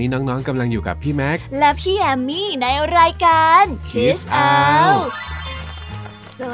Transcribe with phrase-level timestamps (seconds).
[0.00, 2.66] นนี้น้องๆกำลังอยู่กับพี่แม็กและพี่แอมมี่ใน
[2.98, 5.19] รายการ Kiss Out ส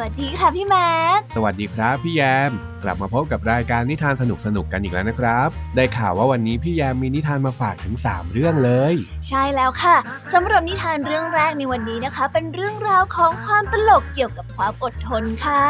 [0.08, 2.50] วัสดีค่ะพี่แม็ก สวัสดีครับพี่แยม
[2.82, 4.22] กลับมาพบกับรายการนิทานส
[4.56, 8.94] นุกๆกันอีกแล้วนะครับ ได้ข่าวว่าวันนี้พี่แยมมีนิทานมาฝากถึง 3 เรื่องเลย
[9.28, 9.96] ใช่แล้วค่ะ
[10.34, 15.64] สำหรับนิทานเรื่องแรกในวันนี้นะคะ เป็นเรื่องราวของความตลกเกี่ยวกับความอดทนค่ะ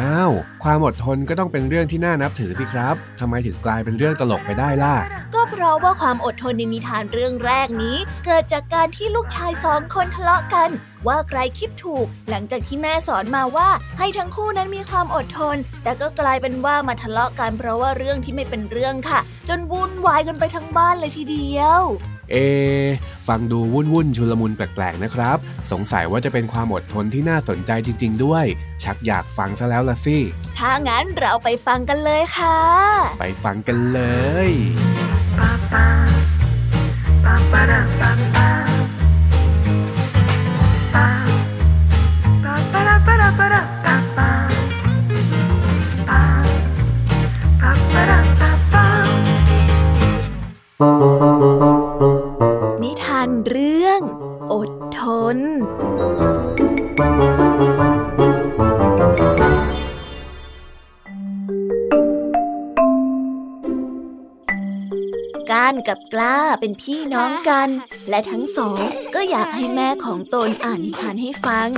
[0.00, 0.32] อ้าว
[0.64, 4.94] ความอดทนก็ต้องเป็นเรื่องที่น่านับถือสิครับทำไมถึงกลายเป็นเรื่องตลกไปได้ล่ะ
[5.34, 10.70] ก็เพราะว่าความอดทนในนิทานเรื่องแรกนี้ เกิดจากการที่ลูกชายสองคนทะเลาะกัน
[11.08, 21.82] ว่าใครคิดถูก หลังจากที่แม่สอนมาว่าให้ทั้งคู่นั้นมีความอดทน แต่ก็กลายเป็นว่ามาทะเลาะกันเพราะว่าเรื่องที่ไม่เป็นเรื่องค่ะ จนวุ่นวายกันไปทั้งบ้านเลยทีเดียว
[22.32, 22.36] เอ
[23.28, 25.38] ฟังดูวุ่นวุ่นๆชุลมุนแปลกๆนะครับ
[25.72, 28.44] สงสัยว่าจะเป็นความอดทนที่น่าสนใจจริง ๆ ด้วย
[28.82, 30.18] ชักอยากฟังซะแล้วละสิ
[30.58, 32.58] ถ้างั้นเราไปฟังกันเลยค่ะ
[33.20, 34.00] ไปฟังกันเล
[34.48, 34.50] ย
[52.82, 54.00] นิทานเรื่อง
[54.52, 55.00] อดท
[55.34, 55.38] น
[65.50, 67.68] กานกับกล้าเป็นพี่น้องกัน
[68.08, 68.80] และทั้งสอง
[69.14, 71.68] ก็อยากให้แม่ของตนอ่านนิทานให้ฟัง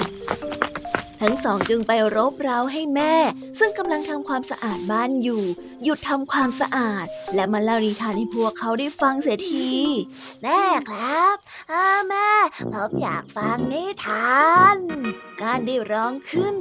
[1.23, 3.15] ทั้งสองจึงไปรบเร้าให้แม่
[3.59, 5.43] ซึ่งกำลังทำความสะอาดบ้านอยู่
[5.85, 9.71] หยุดทำความสะอาด และมาเล่านิทานให้พวกเขาได้ฟังเสียที
[10.43, 10.61] แม่
[10.91, 11.37] ครับ
[11.73, 12.31] อาแม่
[12.73, 14.43] ผมอยากฟังนิทา
[14.75, 14.77] น
[15.43, 16.57] การได้ร้องขึ้น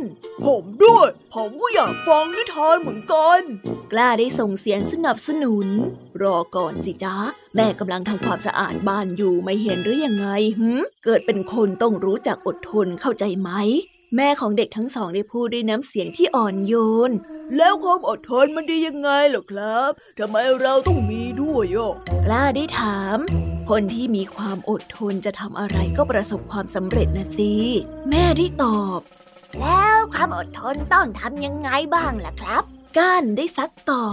[0.46, 3.40] ผมด้วย ผมก็อยากฟังนิทานเหมือนกัน
[3.91, 5.68] กล้าได้ส่งเสียงสนับสนุน
[6.22, 7.16] รอก่อนสิจ๊ะ
[7.56, 10.28] แม่กำลังทำความสะอาดบ้านอยู่ไม่เห็นหรือยังไง
[10.59, 13.52] หืมเกิดเป็นคนต้องรู้จักอดทนเข้าใจไหม
[14.16, 16.73] แม่ของเด็กทั้งสองได้พูดด้วยน้ำเสียงที่อ่อนโย
[17.09, 17.11] น
[17.57, 21.94] แล้วความอดทนมันดียังไงเหรอครับทำไมเราต้องมีด้วยอะ
[22.25, 23.17] กล้าได้ถาม
[23.69, 27.53] คนที่มีความอดทนจะทำอะไรก็ประสบความสำเร็จนะสิ
[28.09, 28.99] แม่ได้ตอบ
[29.59, 32.63] แล้วความอดทนต้องทำยังไงบ้างล่ะครับ
[32.97, 34.05] ก้านได้ซักต่อ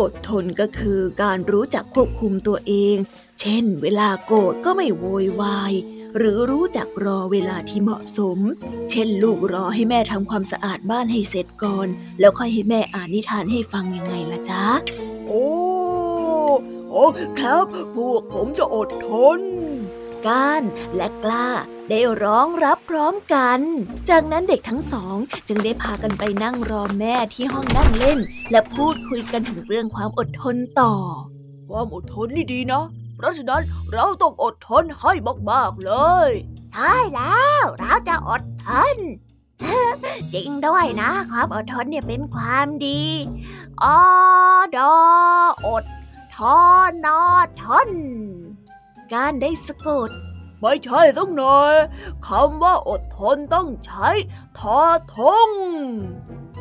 [0.00, 2.96] อดทนก็คือการรู้จักควบคุมตัวเอง
[3.40, 5.72] เช่น เวลาโกรธก็ไม่โวยวาย
[6.16, 8.38] หรือรู้จักรอเวลาที่เหมาะสม
[8.90, 11.88] เช่นลูกรอให้แม่ทำความสะอาดบ้านให้เสร็จก่อน
[12.20, 14.64] แล้วค่อยให้แม่อ่านนิทานให้ฟังยังไงล่ะจ๊ะ
[15.26, 15.46] โอ้
[16.90, 17.04] โอ้
[17.40, 19.40] ครับ พวกผมจะอดทน
[20.26, 20.62] ก้าน
[20.96, 21.48] และกล้า
[21.88, 23.60] ได้ร้องรับพร้อมกัน
[24.10, 25.16] จากนั้นเด็กทั้งสอง
[25.48, 28.18] จึงได้พากันไปนั่งรอแม่ที่ห้องนั่งเล่น
[28.50, 30.94] และพูดคุยกันถึงเรื่องความอดทนต่อ
[31.68, 33.62] ความอดทนนี่ดีนะ เพราะฉะนั้น
[33.92, 35.12] เราต้องอดทนให้
[35.50, 35.92] มากๆเล
[36.28, 36.30] ย
[36.72, 38.96] ใช่แล้ว เราจะอดทน
[40.34, 43.04] จริงด้วยนะ ความอดทนเนี่ยเป็นความดี
[43.84, 43.86] อ
[44.76, 44.86] ดอ
[45.66, 45.84] อด
[46.36, 46.64] ทอ
[47.06, 47.24] นอ
[47.62, 47.90] ทน
[49.12, 50.10] การได้สะกด
[50.60, 51.74] ไม่ใช่ต้องหน่อย
[52.26, 54.08] คำว่าอดทนต้องใช้
[54.58, 54.78] ทอ
[55.16, 55.50] ทง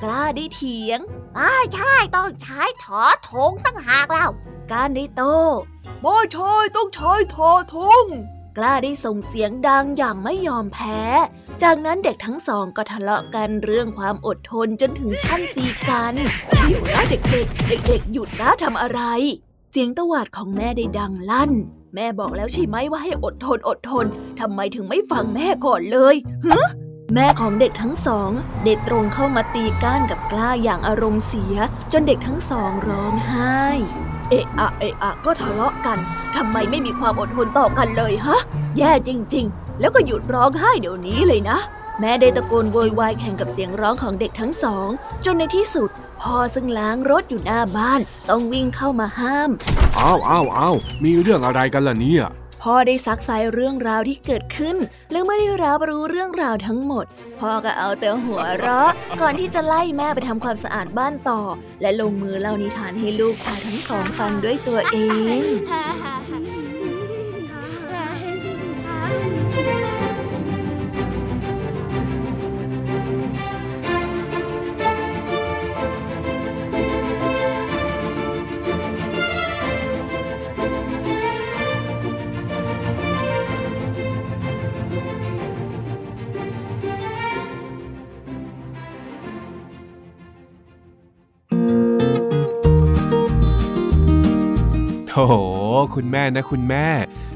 [0.04, 1.00] กล้าได้เถียง
[1.34, 4.28] ไม่ใช่ต้องใช้ถอถงตั้งหากเรา
[4.72, 5.40] การได้โต้
[6.02, 8.06] ไม่ใช่ต้องใช้ทอทง
[8.58, 11.02] กล้าได้ส่งเสียงดังอย่างไม่ยอมแพ้
[11.64, 16.14] จากนั้นเด็กทั้งสองก็ทะเลาะกันเรื่องความอดทนจนถึงขั้นตีกัน
[16.70, 19.02] หยุดนะเด็กๆ เด็กๆ หยุดนะทำอะไร
[19.72, 21.52] เสียงตวาดของแม่ได้ดังลั่น
[21.96, 24.06] แม่บอกแล้วใช่ไหมว่าให้อดทนอดทน
[24.40, 26.16] ทำไมถึงไม่ฟังแม่ก่อนเลย
[26.48, 26.62] ฮะ
[27.14, 28.32] แม่ของเด็กทั้งสอง
[28.64, 31.56] เด็ดตรงเข้ามาตีก้านกับกล้าอย่างอารมณ์เสีย
[31.92, 33.60] จนเด็กทั้งสองร้องไห้
[34.30, 35.98] เอะอะเอะอะก็ทะเลาะกัน
[36.36, 38.40] ทำไมไม่มีความอดทนต่อกันเลยฮะ
[38.78, 41.58] แย่จริง ๆ แล้วก็หยุดร้องไห้เดี๋ยวนี้เลยนะ
[42.00, 44.90] แม่ได้ตะโกนโวยวายแข่งกับเสียงร้องของเด็กทั้งสอง
[45.26, 45.90] จนในที่สุด
[46.22, 48.00] พ่อซึ่งล้างรถอยู่หน้าบ้าน
[48.30, 49.50] ต้องวิ่งเข้ามาห้าม
[50.00, 52.24] อ้าวอ้าวอ้าวมีเรื่องอะไรกันล่ะเนี่ย
[52.70, 54.78] พ่อได้ซักไซเรื่องราวที่เกิดขึ้น
[55.12, 57.06] และเมื่อได้รับรู้เรื่องราวทั้งหมด
[57.40, 58.92] พ่อก็เอาแต่หัวเราะ
[59.22, 61.42] ก่อนที่จะไล่แม่ไปทำความสะอาดบ้านต่อ
[61.82, 64.98] และลงมือเล่านิทานให้ลูกชายทั้งสองฟังด้วยตัวเอ
[65.40, 65.42] ง
[95.16, 95.34] โห
[95.96, 96.88] คุณแม่นะคุณแม่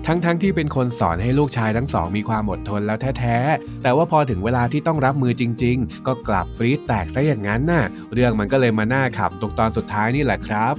[0.06, 10.74] ทั้งๆทที่เป็นคนสอนให้ลูกชายทั้งสองมีความอดทนแล้วแท้ๆ แต่ว่าพอถึงเวลาที่ต้องรับมือจริง ๆ ก็กลับปรี๊ดแตกซะอย่างนั้นน่ะ เรื่องมันก็เลยมาหน้าขับตรงตอนสุดท้ายนี่แหละครับ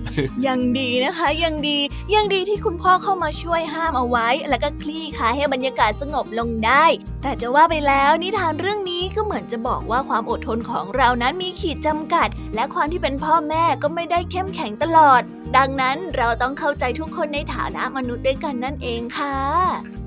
[0.47, 1.79] ยังดีนะคะยังดี
[2.15, 6.85] ยังดีที่คุณพ่อเข้ามาช่วยห้ามเอาไว้ แล้วก็คลี่คลายให้บรรยากาศสงบลงได้
[7.23, 15.23] แต่จะว่าไปแล้วนิทานเรื่องนี้ก็เหมือนจะบอกว่าความอดทนของเรานั้นมีขีดจำกัด และความที่เป็นพ่อแม่ก็ไม่ได้เข้มแข็งตลอด
[15.57, 19.37] ดังนั้นเราต้องเข้าใจทุกคนในฐานะมนุษย์ด้วยกันนั่นเองค่ะ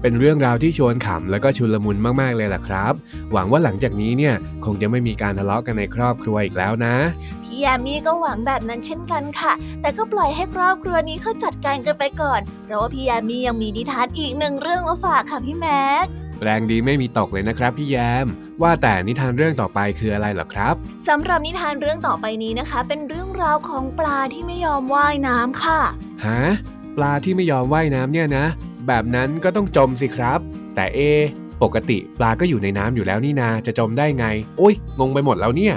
[0.01, 2.93] เป็นเรื่องราวที่ชวนขำแล้วก็ชุลมุนมากๆเลยล่ะครับ
[3.31, 4.35] หวังว่าหลังจากนี้เนี่ย
[4.65, 6.95] คงจะไม่มีการทะเลาะกันในครอบครัวอีกแล้วนะ
[7.43, 18.27] พี่ยามีก็หวังแบบนั้นเช่นกันค่ะ แต่ก็ปล่อยให้ครอบครัวนี้เขาจัดการกันไปก่อน เพราะว่าพี่ยามียังมีนิทานอีกหนึ่งเรื่องมาฝากค่ะพี่แม็ก แรงดีไม่มีตกเลยนะครับพี่แยม
[18.61, 20.75] ว่าแต่นิทานเรื่องต่อไปคืออะไรเหรอครับ
[21.07, 25.79] สำหรับนิทานเรื่องต่อไปนี้นะคะ เป็นเรื่องราวของปลาที่ไม่ยอมว่ายน้ำค่ะ
[26.25, 26.43] ฮะ
[26.97, 28.45] ปลาที่ไม่ยอมว่ายน้ำเนี่ยนะ
[28.87, 30.39] แบบนั้นก็ต้องจมสิครับ
[30.75, 30.99] แต่เอ
[31.63, 34.25] ปกติปลาก็อยู่ในน้ำอยู่แล้วนี่นาจะจมได้ไง
[34.57, 35.75] โอ้ยงงไปหมดแล้วเนี่ย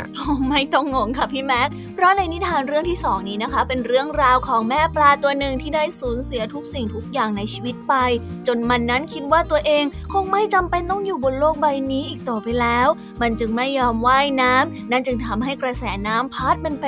[0.48, 7.94] ไม่ต้องงงค่ะพี่แม็กเพราะในนิทานเรื่องที่สองนี้นะคะ เป็นเรื่องราวของแม่ปลาตัวหนึ่งที่ได้สูญเสียทุกสิ่งทุกอย่างในชีวิตไป
[8.46, 12.88] จนมันนั้นคิดว่าตัวเองคงไม่จำเป็นต้องอยู่บนโลกใบนี้อีกต่อไปแล้ว
[13.20, 16.84] มันจึงไม่ยอมว่ายน้ำนั่นจึงทำให้กระแสน้ำพัดมันไป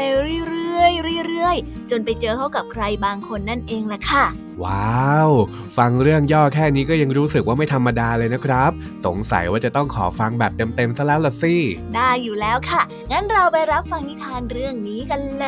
[0.48, 0.84] เรื่อ
[1.18, 4.24] ยๆเรื่อยๆ จนไปเจอเข้ากับใครบางคนนั่นเองล่ะค่ะ
[4.64, 5.30] ว้าว
[5.78, 8.72] ฟังเรื่องย่อแค่นี้ก็ยังรู้สึกว่าไม่ธรรมดาเลยนะครับ
[9.06, 11.54] สงสัยว่าจะต้องขอฟังแบบเต็มๆซะแล้วล่ะสิ
[11.94, 12.82] ได้อยู่แล้วค่ะ
[13.12, 15.46] งั้นเราไปรับฟังนิทานเรื่องนี้กันเล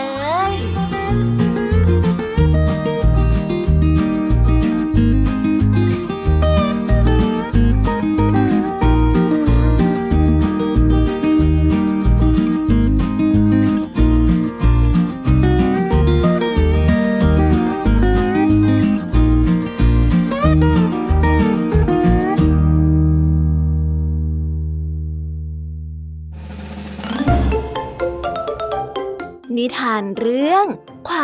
[0.52, 0.54] ย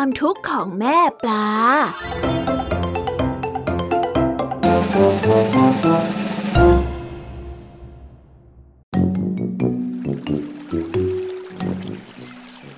[0.07, 1.47] ความทุกข์ของแม่ปลา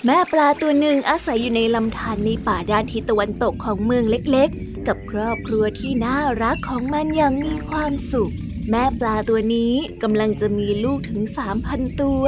[0.06, 8.32] แม่ปลาตัวหนึ่งอาศัยอยู่ในลำธารในป่าด้านทิศตะวันตกของเมืองเล็กๆ กับครอบครัวที่น่ารักของมันอย่างมีความสุข
[8.70, 9.72] แม่ปลาตัวนี้
[10.02, 11.20] กำลังจะมีลูกถึง
[11.60, 12.24] 3,000 ตัว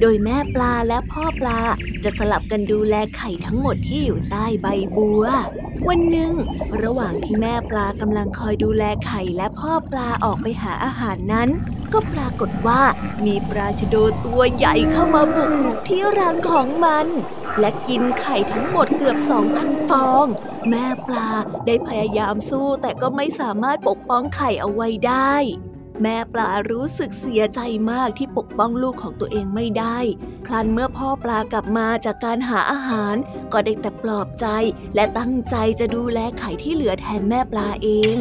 [0.00, 1.60] โดยแม่ปลาและพ่อปลา
[2.04, 4.66] จะสลับกันดูแลไข่ทั้งหมดที่อยู่ใต้ใบ
[4.96, 5.24] บัว
[5.88, 6.34] วันหนึ่ง
[6.82, 11.48] ระหว่างที่แม่ปลากำลังคอยดูแลไข่และพ่อปลาออกไปหาอาหารนั้น
[11.92, 12.82] ก็ปรากฏว่า
[13.26, 13.96] มีปลาชะโด
[14.26, 17.06] ตัวใหญ่เข้ามาบุกรุกที่รังของมัน
[17.58, 19.16] และกินไข่ทั้งหมดเกือบ
[19.54, 20.26] 2,000 ฟอง
[20.70, 21.28] แม่ปลา
[21.66, 25.34] ได้พยายามสู้แต่ก็ไม่สามารถปกป้องไข่เอาไว้ได้
[26.02, 29.98] แม่ปลารู้สึกเสียใจมากที่ปกป้องลูกของตัวเองไม่ได้
[30.46, 33.14] ครั้นเมื่อพ่อปลากลับมาจากการหาอาหาร
[33.52, 34.46] ก็ได้แต่ปลอบใจ
[34.94, 38.16] และตั้งใจจะดูแลไข่ที่เหลือแทนแม่ปลาเอง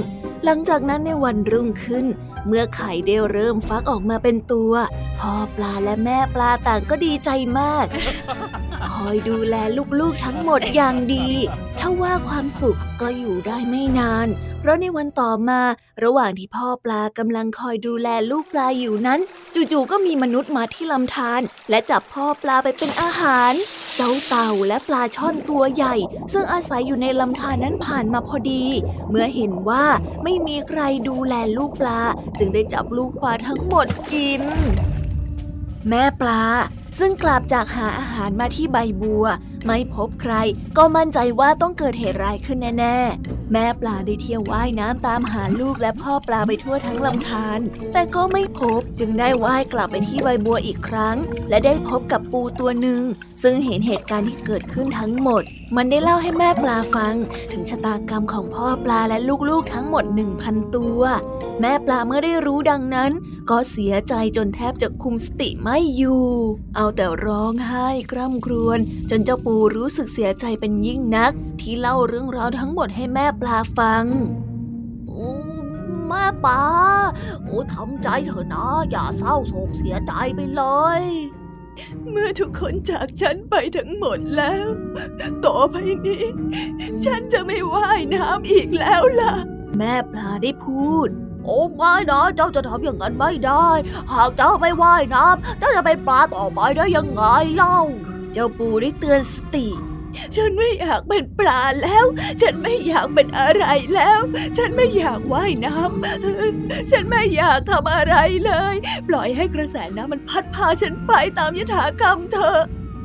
[0.46, 2.05] หลังจากนั้นในวันรุ่งขึ้น
[2.48, 4.74] เมื่อไข่ได้เริ่มฟักออกมาเป็นตัว
[5.19, 7.29] พ่อปลาและแม่ปลาต่างก็ดีใจ
[7.60, 7.86] มาก
[8.91, 9.55] คอยดูแล
[10.00, 11.29] ลูกๆทั้งหมดอย่างดี
[11.79, 14.27] ถ้าว่าความสุขก็อยู่ได้ไม่นาน
[14.60, 15.62] เพราะในวันต่อมา
[16.03, 19.19] ระหว่างที่พ่อปลากำลังคอยดูแลลูกปลาอยู่นั้น
[19.53, 23.53] จู่ๆก็มีมนุษย์มาที่ลำธารและจับพ่อปลาไปเป็นอาหาร
[24.01, 25.96] เจ้าเต่าและปลาช่อนตัวใหญ่
[26.34, 28.63] ซึ่งอาศัยอยู่ในลำธารนั้นผ่านมาพอดี
[29.10, 29.86] เมื่อเห็นว่า
[30.24, 32.01] ไม่มีใครดูแลลูกปลา
[32.39, 34.41] จึงได้จับลูกปลาทั้งหมดกิน
[35.89, 36.44] แม่ปลา
[37.00, 39.25] ซึ่งกลับจากหาอาหารมาที่ใบบัว
[39.66, 40.34] ไม่พบใคร
[40.78, 47.60] ก็มั่นใจว่าต้องเกิดเหตุร้ายขึ้นแน่ๆ แม่ปลาได้เที่ยวว่ายน้ำตามหาลูกและพ่อปลาไปทั่วทั้งลำธาร
[47.94, 51.18] แต่ก็ไม่พบจึงได้ว่ายกลับไปที่ใบบัวอีกครั้ง
[51.50, 53.01] และได้พบกับปูตัวหนึ่ง
[53.44, 55.44] ซึ่งเห็นเหตุการณ์ที่เกิดขึ้นทั้งหมด
[55.75, 57.16] มันได้เล่าให้แม่ปลาฟัง
[57.51, 59.18] ถึงชะตากรรมของพ่อปลาและ
[59.50, 60.04] ลูกๆทั้งหมด
[60.39, 61.01] 1,000 ตัว
[61.62, 63.12] แม่ปลาเมื่อได้รู้ดังนั้น
[63.50, 66.25] ก็เสียใจจนแทบจะคุมสติไม่อยู่
[66.75, 74.06] เอาแต่ร้องไห้กร่ำครวญจนเจ้าปูรู้สึกเสียใจเป็นยิ่งนัก ที่เล่าเรื่องราวทั้งหมดให้แม่ปลาฟัง
[75.08, 75.29] โอ้
[76.08, 76.63] แม่ปลา
[77.44, 80.63] โอ้ทำใจเถอะนะ อย่าเศร้าโศกเสียใจไปเล
[81.00, 81.01] ย
[82.10, 84.68] เมื่อทุกคนจากฉันไปทั้งหมดแล้ว
[85.46, 85.75] ต่อไป
[86.06, 86.25] นี้
[87.06, 89.34] ฉันจะไม่ว่ายน้ำอีกแล้วล่ะ
[89.77, 91.10] แม่ปลาได้พูด
[91.44, 93.70] โอ้ไม่นะเจ้าจะทำอย่างนั้นไม่ได้
[94.12, 97.24] หากเจ้าไม่ว่ายน้ำเจ้าจะเป็นปลาต่อไปได้ยังไง
[97.56, 97.79] เล่า
[98.34, 99.68] เจ้าปูได้เตือนสติ
[100.36, 102.06] ฉันไม่อยากเป็นปลาแล้ว
[102.42, 104.20] ฉันไม่อยากเป็นอะไรแล้ว
[104.58, 108.76] ฉันไม่อยากว่ายน้ำ ฉันไม่อยากทำอะไรเลย
[109.08, 112.58] ปล่อยให้กระแสน้ำมันพัดพาฉันไปตามยถากรรมเธอ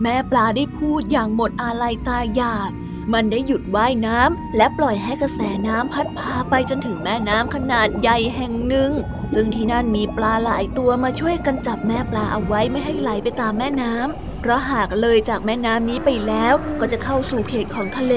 [0.02, 2.70] แม่ปลาได้พูดอย่างหมดอาลัยตาอยาก
[3.12, 8.90] มันได้หยุดว่ายน้ำและปล่อยให้กระแสน้ำพัดพาไปจนถึงแม่น้ำขนาดใหญ่แห่งหนึ่ง
[9.34, 18.14] ซึ่งที่นั่นมีปลาหลายตัวมาช่วยกันจับแม่ปลาเอาไว้ไม่ให้ไหลไปตามแม่น้ำเพราะหากเลยจากแม่น้ำนี้ไปแล้วก็จะเข้าสู่เขตของทะเล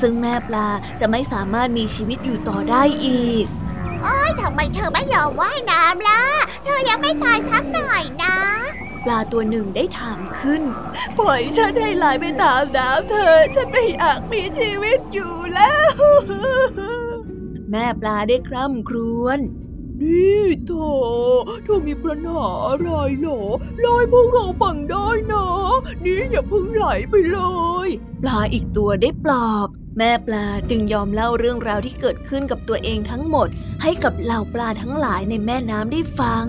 [0.00, 0.68] ซึ่งแม่ปลา
[1.00, 3.44] จะไม่สามารถมีชีวิตอยู่ต่อได้อีก
[4.02, 6.22] โอ้ยทำไมเธอไม่ยอมว่ายน้ำล่ะ
[6.64, 8.39] เธอยังไม่ตายทักหน่อยนะ
[9.04, 10.62] ปลาตัวหนึ่งได้ถามขึ้น
[11.18, 15.92] ปล่อยฉันให้ไหลไปตามน้ำเธอ ฉันไม่อยากมีชีวิตอยู่แล้ว
[17.70, 19.38] แม่ปลาได้คร่ำครวญ
[20.02, 22.88] นี่เธอเธอมีปัญหาอะไร
[23.20, 23.40] เหรอ
[23.84, 25.46] ลอยพวกเราฟังได้นะ
[26.04, 27.38] นี่อย่าพึ่งไหลไปเล
[27.86, 27.88] ย
[28.22, 33.48] ปลาอีกตัวได้ปลอบแม่ปลาจึงยอมเล่าเรื่องราวที่เกิดขึ้นกับตัวเองทั้งหมด
[33.82, 36.46] ให้กับเหล่าปลาทั้งหลายในแม่น้ำได้ฟัง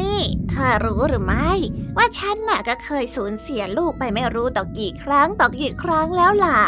[0.00, 0.20] นี่
[0.50, 1.50] เธอรู้หรือไม่
[1.96, 6.58] ว่าฉันน่ะก็เคยสูญเสียลูกไปไม่รู้ต่อกี่ครั้งต่อกี่ครั้งแล้วล่ะ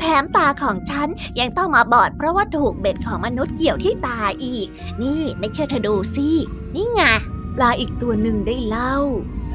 [0.00, 1.08] แถมตาของฉัน
[1.40, 4.68] ยังต้องมาบอดเพราะว่าถูกเบ็ดของมนุษย์เกี่ยวที่ตาอีก
[5.02, 6.30] นี่ไม่เชื่อเธอดูสิ
[6.74, 7.02] นี่ไง
[7.56, 8.96] ปลาอีกตัวหนึ่งได้เล่า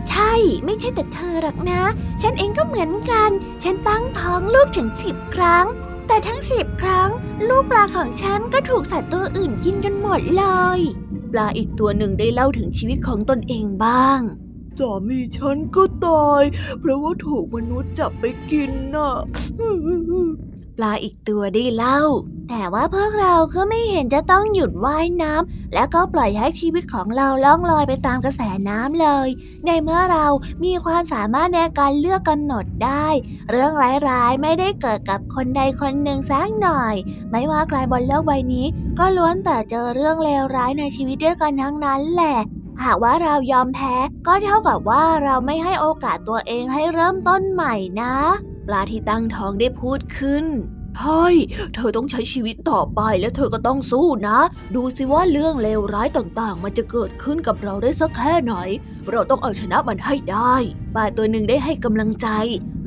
[0.09, 0.33] ใช่
[0.65, 1.81] ไม่ใช่แต่เธอหรอกนะ
[2.21, 3.29] ฉันเองก็เหมือนกัน
[3.63, 5.65] ฉันตั้งท้องลูกถึงสิบครั้ง
[6.07, 7.09] แต่ทั้งสิบครั้ง
[7.47, 10.45] ลูกปลาของฉันก็ถูกสัตว์ตัวอื่นกินกันหมดเล
[10.77, 10.79] ย
[11.31, 14.21] ปลาอีกตัวหนึ่งได้เล่าถึงชีวิตของตนเองบ้าง
[14.79, 16.43] สามีฉันก็ตาย
[16.79, 19.11] เพราะว่าถูกมนุษย์จับไปกินน่ะ
[20.77, 22.01] ปลาอีกตัวได้เล่า
[22.49, 29.27] แต่ว่าพวกเราก็ไม่เห็นจะต้องหยุดว่ายน้ำและก็ปล่อยให้ชีวิตของเราล่องลอยไปตามกระแสน้ำเลย
[29.65, 30.25] ในเมื่อเรา
[30.63, 33.07] มีความสามารถในการเลือกกำหนดได้
[33.51, 33.71] เรื่อง
[34.09, 36.95] ร้ายๆไม่ได้เกิดกับคนใดคนหนึ่งสักหน่อย
[37.31, 38.65] ไม่ว่าใครบนโลกใบนี้
[38.99, 42.37] ก็ล้วนแต่เจอเรื่องเลวร้ายในชีวิตด้วยกันทั้งนั้นแหละ
[42.83, 43.95] หากว่าเรายอมแพ้
[44.27, 48.15] ก็เท่ากับว่าเราไม่ให้โอกาสตัวเองให้เริ่มต้นใหม่นะ
[48.67, 50.45] ปลาที่ตั้งท้องได้พูดขึ้น
[50.97, 51.25] ใช่
[51.75, 54.39] เธอต้องใช้ชีวิตต่อไปและเธอก็ต้องสู้นะ
[54.75, 58.53] ดูสิว่าเรื่องเลวร้ายต่างๆ มันจะเกิดขึ้นกับเราได้สักแค่ไหน
[59.11, 60.55] เราต้องเอาชนะมันให้ได้
[60.95, 62.27] ปลาตัวหนึ่งได้ให้กำลังใจ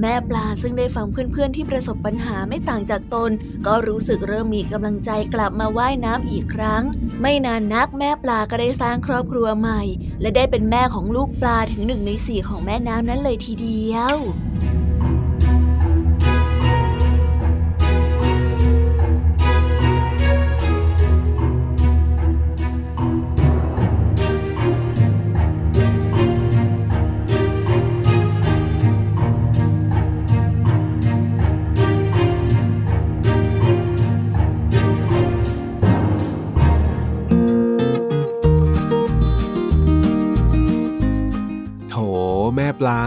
[0.00, 3.31] แม่ปลาซึ่งได้ฟังเพื่อนๆ ที่ประสบปัญหาไม่ต่างจากตน
[3.66, 6.83] ก็รู้สึกเริ่มมีกำลังใจกลับมาว่ายน้ำอีกครั้ง
[7.21, 9.83] ไม่นานนักแม่ปลาก็ได้สร้างครอบครัวใหม่
[10.21, 14.16] และได้เป็นแม่ของลูกปลาถึงหนึ่งในสี่ของแม่น้ำนั้นเลยทีเดียว
[42.81, 43.02] ปลา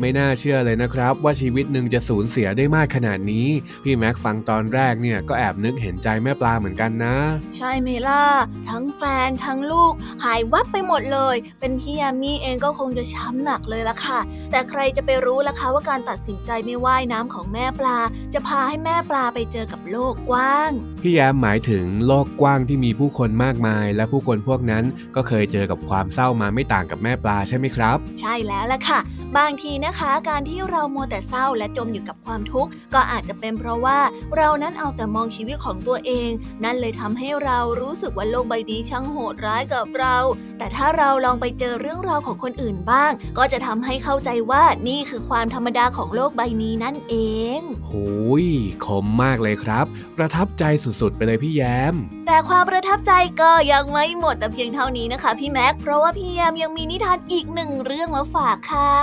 [0.00, 3.48] ไม่น่าเชื่อเลยนะครับ ว่าชีวิตหนึ่งจะสูญเสียได้มากขนาดนี้
[3.82, 7.16] พี่แม็กฟังตอนแรกเนี่ยก็แอบนึกเห็นใจแม่ปลาเหมือนกันนะ
[7.56, 8.24] ใช่เมล่า
[8.70, 9.92] ทั้งแฟนทั้งลูก
[10.24, 17.98] หายวับไปหมดเลย เป็นพี่ยามีเองก็คงจะช้ำหนักเลยละค่ะ แต่ใครจะไปรู้ล่ะคะว่าการตัดสินใจไม่ว่ายน้ำของแม่ปลา
[18.34, 20.70] จะพาให้แม่ปลาไปเจอกับโลกกว้าง
[21.02, 24.84] พี่แยมหมายถึงโลกกว้างที่มีผู้คนมากมาย และผู้คนพวกนั้น
[25.16, 28.98] ก็เคยเจอกับความเศร้ามาไม่ต่างกับแม่ปลาใช่ไหมครับ ใช่แล้วล่ะค่ะ
[29.38, 33.98] บางทีนะคะ การที่เรามัวแต่เศร้าและจมอยู่กับความทุกข์ ก็อาจจะเป็นเพราะว่า
[34.36, 36.30] เรานั้นเอาแต่มองชีวิตของตัวเอง
[36.64, 40.16] นั่นเลยทำให้เรารู้สึกว่าโลกใบนี้ช่างโหดร้ายกับเรา
[40.58, 47.14] แต่ถ้าเราลองไปเจอเรื่องราวของคนอื่นบ้าง ก็จะทำให้เข้าใจว่านี่คือความธรรมดาของโลกใบนี้นั่นเอ
[47.58, 48.04] งหู
[48.44, 48.46] ย
[48.84, 51.62] คมมากเลยครับ ประทับใจสุดๆ ไปเลยพี่แย
[51.92, 51.94] ม
[52.26, 58.94] แต่ความประทับใจก็ยังไม่หมดแต่เพียงเท่านี้นะคะ พี่แม็ก เพราะว่าพี่แยมยังมีนิทานอีกหนึ่งเรื่องมาฝากค่ะ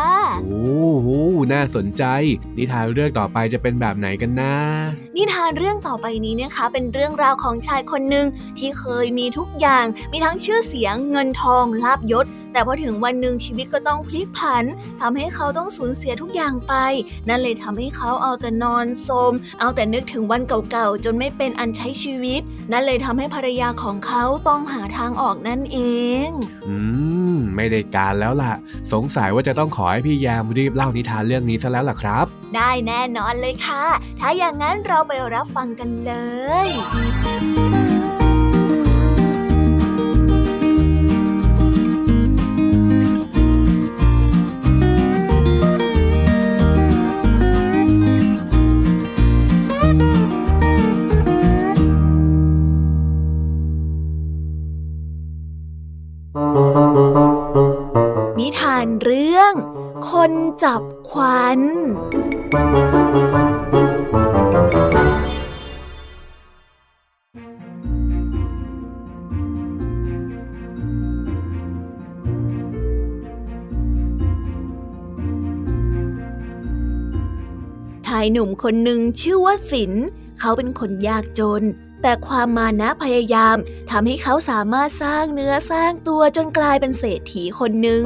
[0.43, 1.07] โอ้โห
[1.53, 2.03] น่าสนใจ
[2.57, 4.55] นิทานเรื่องต่อไปจะเป็นแบบไหนกันนะ
[5.15, 8.27] นิทานเรื่องต่อไปนี้นะคะ เป็นเรื่องราวของชายคนหนึ่ง
[8.57, 14.65] ที่เคยมีทุกอย่าง มีทั้งชื่อเสียงเงินทองลาบยศ แต่พอถึงวันหนึ่งชีวิตก็ต้องพลิกผัน
[15.01, 16.73] ทำให้เขาต้องสูญเสียทุกอย่างไป
[17.29, 25.79] นั่นเลยทำให้เขาเอาแต่นอนโทมเอาแต่นึกถึงวันเก่าๆจนไม่เป็นอันใช้ชีวิต นั่นเลยทำให้ภรรยาของเขาต้องหาทางออกนั่นเอ
[26.27, 26.29] ง
[26.67, 26.75] อื
[27.11, 27.12] ม
[27.55, 28.53] ไม่ได้การแล้วล่ะ
[28.93, 33.83] สงสัยว่าจะต้องขอให้พี่ยามรีบเล่านิทานเรื่องนี้ซะแล้วล่ะครับ ได้แน่นอนเลยค่ะ
[34.19, 36.13] ถ้าอย่างนั้นเราไปรับฟังกันเล
[36.67, 37.82] ย
[78.33, 79.91] หนุ่มคนหนึ่งชื่อว่าสิน
[80.39, 81.63] เขาเป็นคนยากจน
[82.01, 83.57] แต่ความมานะพยายาม
[83.91, 88.03] ทำให้เขาสามารถสร้างเนื้อสร้างตัวจนกลายเป็นเศรษฐีคนหนึ่ง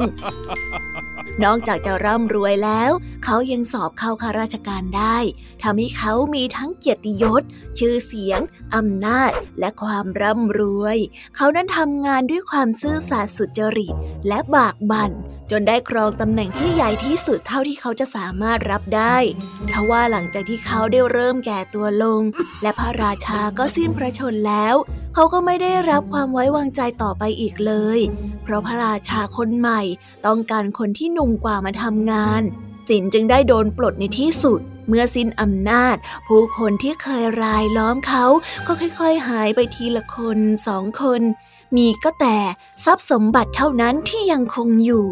[1.44, 2.90] นอกจากจะร่ำรวยแล้ว
[3.24, 5.16] เขายังสอบเข้าข้าราชการได้
[5.62, 7.42] ทำให้เขามีทั้งเกียรติยศ
[7.78, 8.40] ชื่อเสียง
[8.74, 10.96] อำนาจ และความร่ำรวย
[11.36, 13.94] เขานั้นทำงานด้วยความซื่อสัตย์สุจริต
[14.28, 15.12] และบากบั่น
[15.50, 19.16] จนได้ครองตำแหน่งที่ใหญ่ที่สุดเท่าที่เขาจะสามารถรับได้
[19.70, 22.22] ทว่าหลังจากที่เขาได้เริ่มแก่ตัวลง
[22.62, 24.74] และพระราชาก็สิ้นพระชนแล้ว
[25.14, 27.98] เขาก็ไม่ได้รับความไว้วางใจต่อไปอีกเลย
[28.42, 29.80] เพราะพระราชาคนใหม่
[30.26, 32.42] ต้องการคนที่หนุ่มกว่ามาทำงาน
[32.88, 38.24] สินจึงได้โดนปลดในที่สุด เมื่อสิ้นอำนาจ ผู้คนที่เคยรายล้อมเขา
[38.66, 41.22] ก็ค่อย ๆ หายไปทีละคนสองคน
[41.76, 42.38] มีก็แต่
[42.84, 45.06] ทรัพย์สมบัติเท่านั้นที่ยังคงอยู่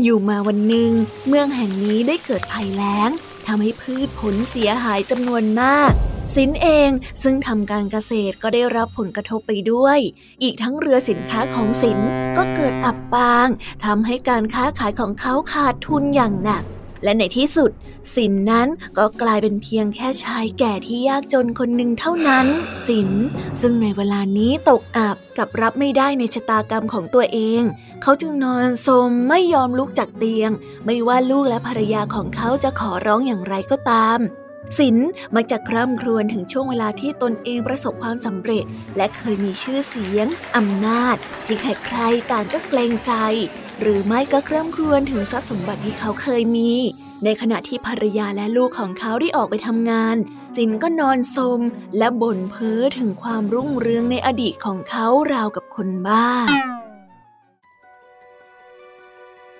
[0.00, 0.90] อยู่มาวันหนึ่ง
[1.28, 3.10] เมืองแห่งนี้ได้เกิดภัยแล้ง
[3.46, 5.92] ทำให้พืชผลเสียหายจำนวนมาก
[6.36, 6.90] สินเอง
[7.22, 9.98] ซึ่งทำการเกษตรก็ได้รับผลกระทบไปด้วย
[10.42, 11.98] อีกทั้งเรือสินค้าของสิน
[12.36, 13.48] ก็เกิดอับปาง
[13.84, 16.64] ทำให้การค้าขายของเขาขาดทุนอย่างหนัก
[17.04, 17.70] และในที่สุด
[18.14, 22.46] สินนั้นก็กลายเป็นเพียงแค่ชายแก่ที่ยากจนคนหนึ่งเท่านั้น
[22.88, 23.10] สิน
[23.60, 27.62] ซึ่งในเวลานี้ตกอับกับรับไม่ได้ในชะตากรรมของตัวเอง
[28.02, 30.50] เขาจึงนอนสมไม่ยอมลุกจากเตียง
[30.86, 34.20] ไม่ว่าลูกและภรรยาของเขาจะขอร้องอย่างไรก็ตาม
[34.78, 34.96] สิน
[35.34, 38.64] มักจะคร่ำครวญถึงช่วงเวลาที่ตนเองประสบความสำเร็จ
[38.96, 43.12] และเคยมีชื่อเสียง อำนาจ ที่ใครๆต่างก็เกรงใจ
[43.80, 46.72] หรือไม่ก็คร่ำครวญถึงทรัพย์สมบัติที่เขาเคยมี
[47.24, 50.16] ในขณะที่ภรรยาและลูกของเขาได้ออกไปทำงาน
[50.56, 51.60] สินก็นอนสม
[51.98, 56.28] และบ่นเพ้อถึงความรุ่งเรืองในอดีตของเขาราวกับคนบ้า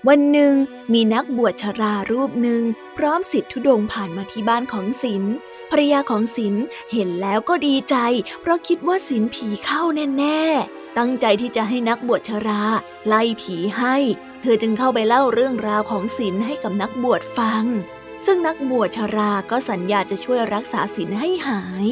[0.08, 0.54] วันหนึ่ง
[0.92, 2.62] มีนักบวชชรารูปหนึ่ง
[2.96, 5.24] พร้อมสิทธิธุดงผ่านมาที่บ้านของศิล
[5.70, 6.54] ภรรยาของศิล
[6.92, 7.96] เห็นแล้วก็ดีใจ
[8.40, 9.82] เพราะคิดว่าศิลผีเข้า
[10.18, 12.62] แน่ๆ ตั้งใจที่จะให้นักบวชชรา
[13.06, 13.96] ไล่ผีให้
[14.42, 17.64] เธอจึงเข้าไปเล่าเรื่องราวของศิลให้กับนักบวชฟัง
[18.26, 21.88] ซึ่งนักบวชชราก็สัญญาจะช่วยรักษาศิลให้หาย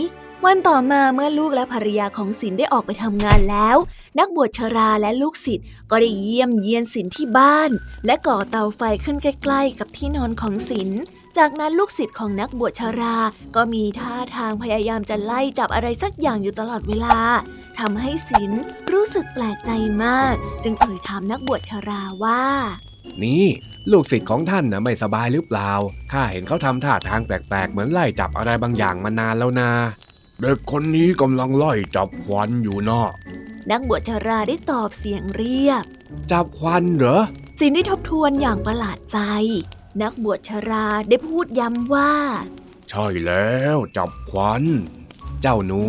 [0.47, 3.77] วันต่อมาเมื่อลูกและภรรยาของศิลได้ออกไปทำงานแล้ว
[4.19, 7.71] นักบวชชราและลูกศิษย์ก็ได้เยี่ยมเยียนศิลที่บ้าน
[8.07, 10.91] และก่อเตาไฟขึ้นใกล้ ๆ กับที่นอนของศิล
[11.39, 13.17] จากนั้นลูกศิษย์ของนักบวชชารา
[13.57, 17.19] ก็มีท่าทางพยายามจะไล่จับอะไรสักอย่างอยู่ตลอดเวลา
[17.79, 18.53] ทำให้ศิล
[18.93, 19.71] รู้สึกแปลกใจ
[20.05, 22.45] มาก จึงเอ่ยถามนักบวชชาราว่า
[23.23, 23.47] นี่
[23.93, 25.73] ลูกศิษย์ของท่านนะไม่สบายหรือเปล่า
[26.13, 29.71] ข้าเห็นเขาทำท่าทางแปลกๆ เหมือนไล่จับอะไรบางอย่างมานานแล้วนา
[30.41, 33.11] เด็กคนนี้กำลังไล่จับควันอยู่นอะ
[33.71, 35.85] นักบวชชาราได้ตอบเสียงเรียบ
[36.31, 37.23] จับควันเหรอ
[37.61, 39.19] สินได้ทบทวนอย่างประหลาดใจ
[40.03, 42.13] นักบวชชราได้พูดย้ำว่า
[42.91, 44.63] ใช่แล้วจับควัน
[45.43, 45.83] เจ้าหนู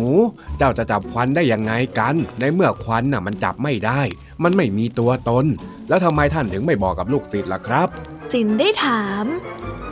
[0.58, 4.00] เจ้าจะจับควันได้ยังไงกัน ในเมื่อควันน่ะมันจับไม่ได้
[4.42, 5.44] มันไม่มีตัวตน
[5.88, 7.88] แล้วทำไมท่านถึงไม่บอกกับลูกศิษย์ล่ะครับ
[8.32, 9.24] สินได้ถาม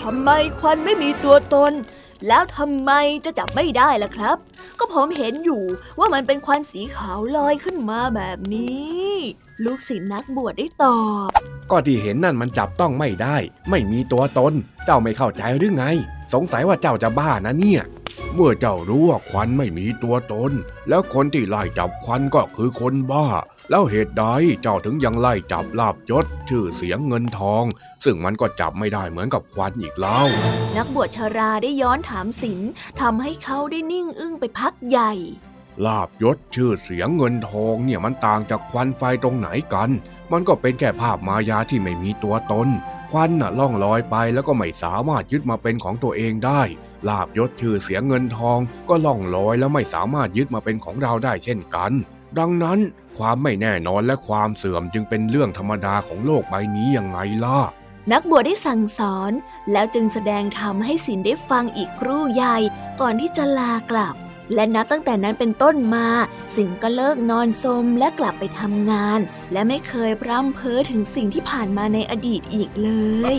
[0.02, 1.72] ทำไมควันไม่มีตัวตน
[2.28, 2.90] แล้วทำไม
[3.24, 4.36] จะจับไม่ได้ล่ะครับ
[4.78, 5.62] ก็ผมเห็นอยู่
[5.98, 9.10] ว่ามันเป็นควันสีขาวลอยขึ้นมาแบบนี้
[9.64, 11.30] ลูกศิษย์นักบวชได้ตอบ
[11.70, 13.36] ก็ที่เห็นนั่นมันจับต้องไม่ได้
[13.70, 14.52] ไม่มีตัวตน
[14.84, 15.84] เจ้าไม่เข้าใจหรือไง
[16.34, 17.82] สงสัยว่าเจ้าจะบ้านะเนี่ย
[18.34, 20.52] เมื่อเจ้ารู้ว่าควันไม่มีตัวตน
[20.88, 23.26] แล้วคนที่ไล่จับควันก็คือคนบ้า
[23.70, 24.24] แล้วเหตุใด
[24.62, 27.64] เจ้าถึงยังไล่จับลาบยศชื่อเสียงเงินทอง
[28.04, 30.20] ซึ่งมันก็จับไม่ได้เหมือนกับควันอีกเล่า
[30.76, 32.60] นักบวชชาราได้ย้อนถามศิล
[33.00, 35.12] ทำให้เขาได้นิ่งอึ้งไปพักใหญ่
[35.86, 39.90] ลาบยศชื่อเสียงเงินทองเนี่ยมันต่างจากควันไฟตรงไหนกัน
[40.32, 42.68] มันก็เป็นแค่ภาพมายาที่ไม่มีตัวตน
[43.10, 46.62] ควันน่ะล่องลอยไปแล้วก็ไม่สามารถยึดมาเป็นของตัวเองได้
[47.08, 51.92] ลาบยศชื่อเสียงเงินทอง ก็ล่องลอยแล้วไม่สามารถยึดมาเป็นของเราได้เช่นกัน
[52.38, 52.78] ดังนั้น
[53.18, 57.60] ความไม่แน่นอนและความเสื่อมจึงเป็นเรื่องธรรมดาของโลกใบนี้ยังไงล่ะ
[58.12, 59.32] นักบวชได้สั่งสอน
[59.72, 62.56] แล้วจึงแสดงธรรมให้สินได้ฟังอีกครู่ใหญ่
[63.00, 64.16] ก่อนที่จะลากลับ
[64.54, 66.08] และนับตั้งแต่นั้นเป็นต้นมา
[66.56, 69.20] สิงก็เลิกนอนสมและกลับไปทำงาน
[69.52, 72.90] และไม่เคยพร่ำเพ้อถึงสิ่งที่ผ่านมาในอดีตอีกเล
[73.34, 73.36] ย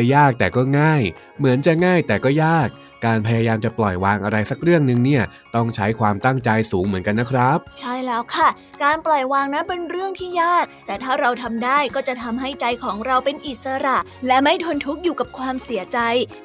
[0.00, 1.02] จะยากแต่ก็ง่าย
[1.38, 2.68] เหมือนจะง่ายแต่ก็ยาก
[3.06, 5.22] การพยายามจะปล่อยวางอะไรสักเรื่องหนึ่งเนี่ย
[5.54, 8.48] ต้องใช้ความตั้งใจสูงเหมือนกันนะครับ ใช่แล้วค่ะ
[8.82, 15.98] การปล่อยวางนั้นเป็นเรื่องที่ยาก แต่ถ้าเราทำได้ก็จะทำให้ใจของเราเป็นอิสระ และไม่ทนทุกข์อยู่กับความเสียใจ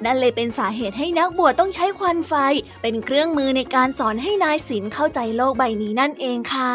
[0.05, 2.33] นั่นเลยเป็นสาเหตุให้นักบวชต้องใช้ควันไฟ
[2.81, 6.73] เป็นเครื่องมือในการสอนให้นายศิลเข้าใจโลกใบนี้นั่นเองค่ะ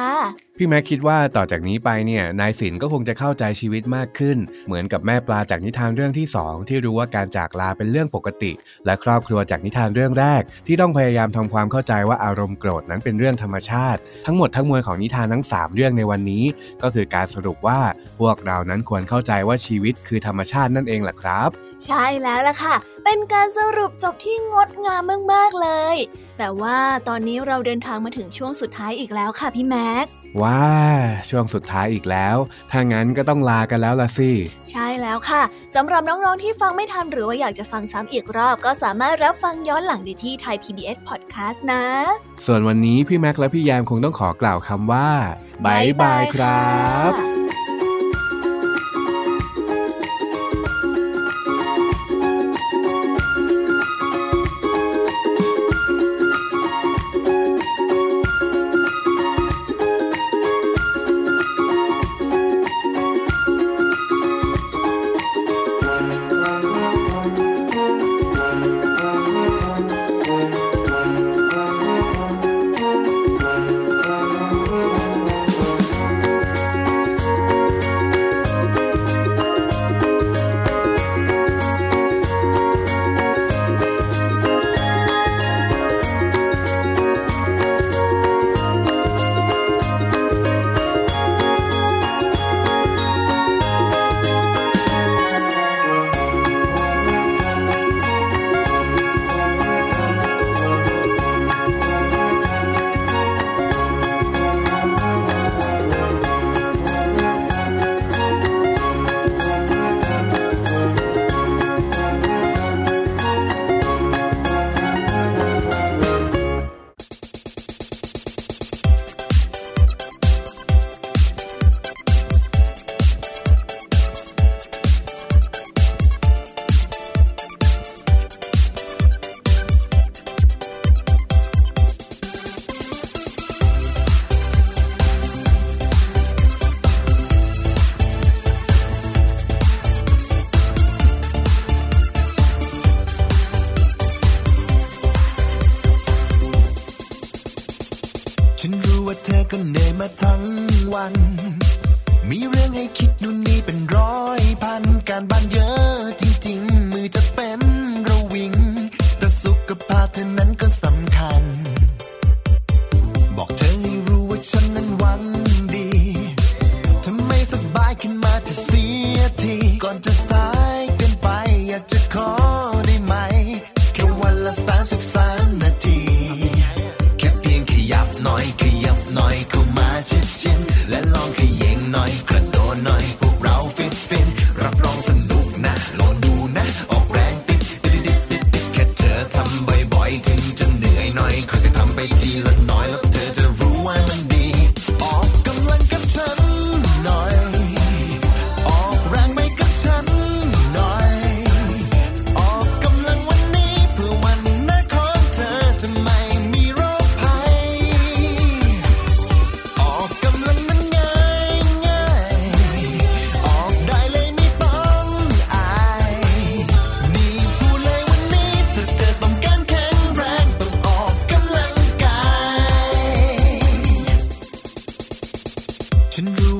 [0.62, 8.52] พี่แม็กคิดว่าต่อจากนี้ไปเนี่ยนายศิลก็คงจะเข้าใจชีวิตมากขึ้น เหมือนกับแม่ปลาจากนิทานเรื่องที่ 2 ที่รู้ว่าการจากลาเป็นเรื่องปกติ
[8.86, 16.44] และครอบครัวจากนิทานเรื่องแรก ที่ต้องพยายามทำความเข้าใจว่าอารมณ์โกรธนั้นเป็นเรื่องธรรมชาติ ทั้งหมดทั้งมวลของนิทานทั้ง 3 เรื่องในวันนี้
[16.82, 17.80] ก็คือการสรุปว่า
[18.20, 25.96] พวกเรานั้นควรเข้าใจว่าชีวิตคือธรรมชาตินั่นเองแหละครับ ใช่แล้วล่ะค่ะ เป็นการสรุปจบที่งดงามมากๆเลย
[26.38, 30.06] แต่ว่าตอนนี้เราเดินทางมาถึงช่วงสุดท้ายอีกแล้วค่ะพี่แม็ก
[30.42, 30.64] ว้า
[31.30, 32.36] ช่วงสุดท้ายอีกแล้ว
[32.70, 34.30] ถ้างั้นก็ต้องลากันแล้วล่ะสิ
[34.70, 35.42] ใช่แล้วค่ะ
[35.76, 41.84] สำหรับน้องๆที่ฟังไม่ทันหรือว่าอยากจะฟังซ้ำอีกรอบ ก็สามารถรับฟังย้อนหลังได้ที่ไทย PBS Podcast นะ
[42.46, 45.08] ส่วนวันนี้พี่แม็กและพี่แยมคงต้องขอกล่าวคำว่า
[45.64, 47.39] บายบายครับ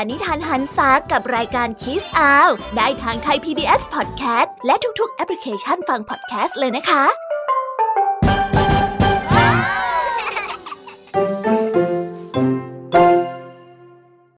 [0.00, 7.27] การนิทานหันซากับรายการคิสอาวได้ทางไทย PBS Podcast และทุกๆ แอปพลิเคชันฟังพอดแคสต์เลยนะคะ